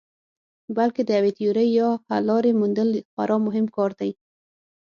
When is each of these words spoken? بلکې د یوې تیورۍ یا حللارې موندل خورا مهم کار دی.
بلکې 0.77 1.01
د 1.05 1.09
یوې 1.17 1.31
تیورۍ 1.37 1.67
یا 1.79 1.89
حللارې 2.09 2.51
موندل 2.59 2.89
خورا 3.11 3.37
مهم 3.47 3.65
کار 3.75 3.91
دی. 3.99 4.11